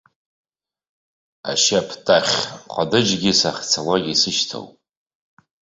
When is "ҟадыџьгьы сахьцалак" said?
2.73-4.03